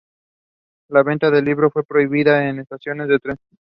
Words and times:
La 0.89 1.03
venta 1.03 1.29
del 1.29 1.45
libro 1.45 1.69
fue 1.69 1.83
prohibida 1.83 2.49
en 2.49 2.55
las 2.55 2.63
estaciones 2.63 3.07
de 3.07 3.19
tren. 3.19 3.37